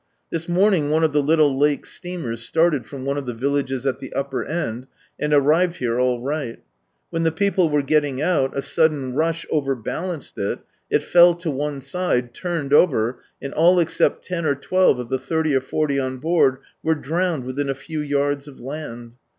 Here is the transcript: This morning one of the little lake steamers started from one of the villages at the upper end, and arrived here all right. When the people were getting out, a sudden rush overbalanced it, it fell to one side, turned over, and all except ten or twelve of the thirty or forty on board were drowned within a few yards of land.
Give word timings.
This 0.31 0.49
morning 0.49 0.89
one 0.89 1.03
of 1.03 1.13
the 1.13 1.21
little 1.21 1.55
lake 1.55 1.85
steamers 1.85 2.41
started 2.41 2.87
from 2.87 3.05
one 3.05 3.19
of 3.19 3.27
the 3.27 3.35
villages 3.35 3.85
at 3.85 3.99
the 3.99 4.11
upper 4.13 4.43
end, 4.43 4.87
and 5.19 5.31
arrived 5.31 5.75
here 5.75 5.99
all 5.99 6.19
right. 6.19 6.57
When 7.11 7.21
the 7.21 7.31
people 7.31 7.69
were 7.69 7.83
getting 7.83 8.19
out, 8.19 8.57
a 8.57 8.63
sudden 8.63 9.13
rush 9.13 9.45
overbalanced 9.51 10.39
it, 10.39 10.61
it 10.89 11.03
fell 11.03 11.35
to 11.35 11.51
one 11.51 11.81
side, 11.81 12.33
turned 12.33 12.73
over, 12.73 13.19
and 13.43 13.53
all 13.53 13.77
except 13.79 14.25
ten 14.25 14.43
or 14.43 14.55
twelve 14.55 14.97
of 14.97 15.09
the 15.09 15.19
thirty 15.19 15.55
or 15.55 15.61
forty 15.61 15.99
on 15.99 16.17
board 16.17 16.61
were 16.81 16.95
drowned 16.95 17.43
within 17.45 17.69
a 17.69 17.75
few 17.75 17.99
yards 18.01 18.47
of 18.47 18.59
land. 18.59 19.17